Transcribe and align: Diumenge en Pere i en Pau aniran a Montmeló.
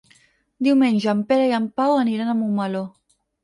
Diumenge 0.67 1.11
en 1.13 1.21
Pere 1.33 1.45
i 1.51 1.55
en 1.59 1.69
Pau 1.81 1.95
aniran 2.07 2.35
a 2.35 2.39
Montmeló. 2.43 2.87